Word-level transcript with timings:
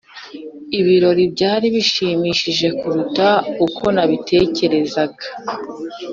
ibirori 0.79 1.23
byari 1.33 1.65
bishimishije 1.75 2.67
kuruta 2.79 3.27
uko 3.65 3.83
nabitekerezaga. 3.95 5.25